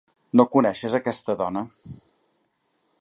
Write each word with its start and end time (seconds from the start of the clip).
No 0.39 0.45
coneixes 0.55 0.95
aquesta 0.99 1.37
dona? 1.43 1.65